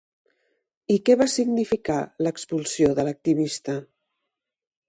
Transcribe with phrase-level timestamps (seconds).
[0.93, 3.77] I què va significar l'expulsió de l'activista?